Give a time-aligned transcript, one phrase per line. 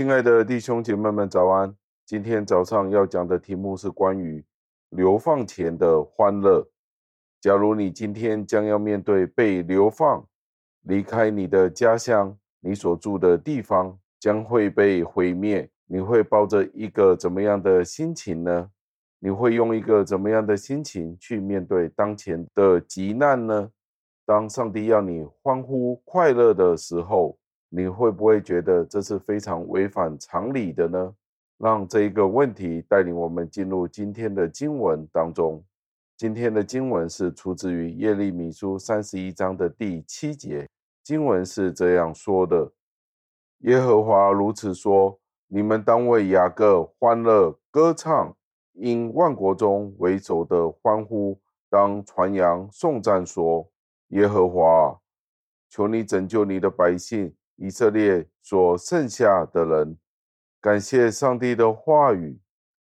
[0.00, 1.76] 亲爱的弟兄姐妹们，早安！
[2.06, 4.42] 今天早上要讲的题目是关于
[4.88, 6.66] 流放前的欢乐。
[7.38, 10.26] 假如你今天将要面对被流放，
[10.84, 18.70] 离开你的家乡，你所住的地方将会被毁灭，你会抱着一个怎么样的心情呢？
[19.18, 23.70] 你会用一个怎么样的心情去面对当前的急难呢？
[24.24, 27.36] 当上帝要你欢呼快乐的时候，
[27.72, 31.14] 你会不会觉得这是非常违反常理的呢？
[31.56, 35.64] 让这一个问题带领我们进入今天的经文当中。
[36.16, 40.68] 今天的经文是出自于耶利米书三十一章的第七节，
[41.04, 42.72] 经文是这样说的：
[43.58, 48.36] 耶和华如此说，你们当为雅各欢乐歌唱，
[48.72, 51.38] 因万国中为首的欢呼，
[51.70, 53.70] 当传扬颂赞说：
[54.08, 55.00] 耶和华，
[55.68, 57.32] 求你拯救你的百姓。
[57.62, 59.98] 以色列所剩下的人，
[60.62, 62.40] 感谢上帝的话语。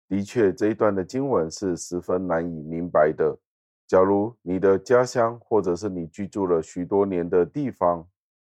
[0.07, 3.37] 的确，这一段的经文是十分难以明白的。
[3.85, 8.07] 假如你的家乡，或者是你居住了许多年的地方，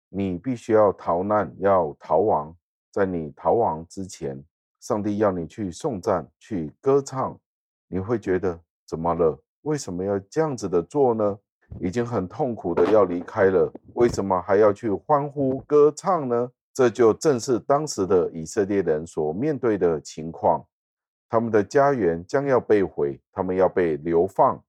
[0.09, 2.53] 你必须要逃难，要逃亡。
[2.91, 4.43] 在你逃亡之前，
[4.81, 7.39] 上帝要你去颂赞、去歌唱，
[7.87, 9.41] 你会觉得怎么了？
[9.61, 11.39] 为什么要这样子的做呢？
[11.79, 16.49] 已经很痛苦的要离开了，为什么还要去欢呼歌唱呢？
[16.73, 20.65] 这就正是当时的以色列人所面对的情况。
[21.29, 24.61] 他们的家园将要被毁，他们要被流放，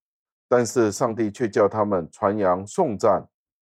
[0.49, 3.27] 但是上帝却叫他们传扬颂赞。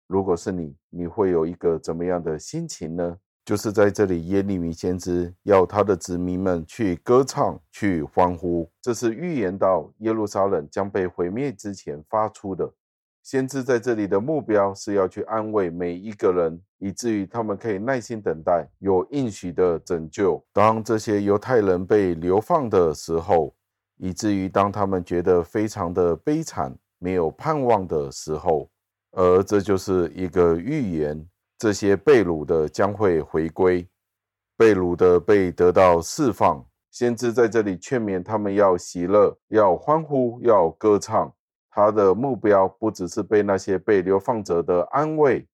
[0.08, 3.16] 如果是你，你会有一个怎么样的心情呢？
[3.44, 12.72] 就是在这里，耶利米先知要他的子民们去歌唱、去欢呼，这是预言到耶路撒冷将被毁灭之前发出的。
[13.22, 20.42] 先知在这里的目标是要去安慰每一个人，以至于他们可以耐心等待有应许的拯救。
[20.52, 23.54] 当这些犹太人被流放的时候，
[23.98, 28.70] 以至于当他们觉得非常的悲惨、没有盼望的时候，
[29.12, 33.86] 而这就是一个预言：这些被掳的将会回归，
[34.56, 36.64] 被掳的被得到释放。
[36.90, 41.32] 先知在这里劝勉他们要喜乐、要欢呼、要歌唱。
[41.70, 45.46] 他的目标不只是被那些被流放者的安慰，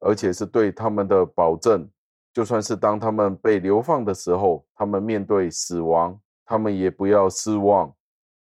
[0.00, 1.88] 而且是对他们的保证。
[2.32, 7.92] 就算是当他们被流放的时候，他们面对死亡，他们也不要失望，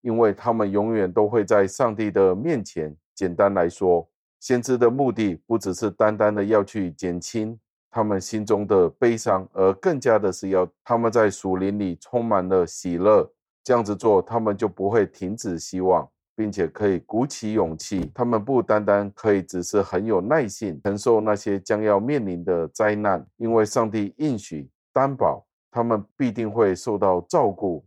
[0.03, 2.95] 因为他们永远都会在上帝的面前。
[3.15, 4.09] 简单来说，
[4.39, 7.59] 先知的目的不只是单单的要去减轻
[7.91, 13.29] 他们心中的悲伤，而更加的是要他们在属灵里充满了喜乐。
[13.65, 16.09] 这样子做，他们就不会停止希望。
[16.39, 27.85] 并且可以鼓起勇气，他们不单单可以只是很有耐性承受那些将要面临的灾难，因为上帝应许担保他们必定会受到照顾。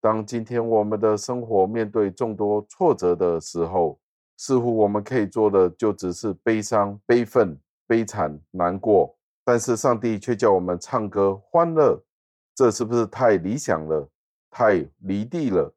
[0.00, 4.00] 当今天我们的生活面对众多挫折的时候，
[4.36, 12.02] 似乎我们可以做的就只是悲伤、悲愤、悲惨、难过，但是上帝却叫我们唱歌欢乐，
[12.52, 14.08] 这是不是太理想了？
[14.50, 15.72] 太离地了？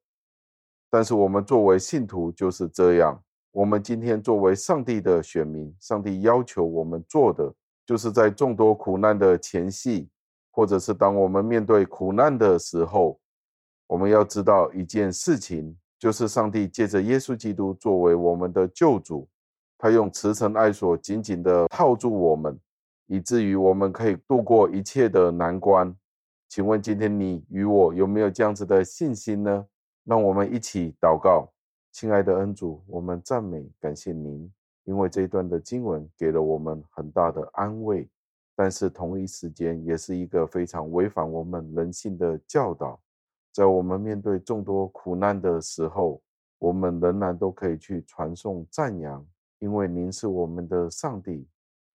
[0.96, 3.22] 但是我们作为信徒就是这样。
[3.52, 7.54] 我们今天作为上帝的选民，上帝要求我们做的，
[7.86, 10.08] 就是在众多苦难的前夕，
[10.52, 13.20] 或者是当我们面对苦难的时候，
[13.88, 19.28] 我们要知道一件事情，就是上帝借着耶稣基督作为我们的救主，
[19.78, 22.58] 他用慈诚爱所紧紧地套住我们，
[23.08, 25.94] 以至于我们可以度过一切的难关。
[26.48, 29.66] 请问今天你与我有没有这样子的信心呢？
[30.06, 31.52] 让我们一起祷告，
[31.92, 34.52] 亲爱的恩主，我们赞美感谢您，
[34.84, 38.08] 因为这一段的经文给了我们很大的安慰，
[38.56, 43.02] 但是同一时间也是一个非常违反我们人性的教导。
[43.52, 46.22] 在我们面对众多苦难的时候，
[46.60, 49.26] 我们仍然都可以去传颂赞扬，
[49.58, 51.48] 因为您是我们的上帝。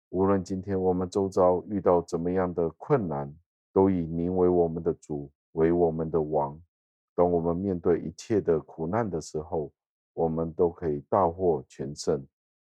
[0.09, 3.31] 无论今天我们周遭遇到怎么样的困难，
[3.71, 6.59] 都以您为我们的主，为我们的王。
[7.19, 9.69] 当我们面对一切的苦难的时候，
[10.13, 12.25] 我们都可以大获全胜。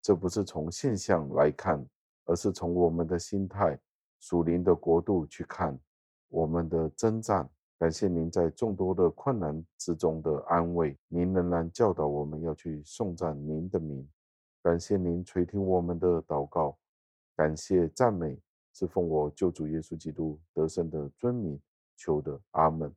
[0.02, 1.82] 这不是从现象来看，
[2.26, 3.80] 而是从我们的心态、
[4.20, 5.80] 属灵的国度去看
[6.28, 7.50] 我们的征战。
[7.80, 14.06] 感谢您在众多的困难之中的安慰，您仍然教导我们要去颂赞您的名。
[14.62, 16.78] 感谢您垂听我们的祷告，
[17.38, 18.38] 感谢赞美
[18.74, 21.58] 是奉我救主耶稣基督得胜的尊名
[21.96, 22.38] 求的。
[22.52, 22.94] 阿门。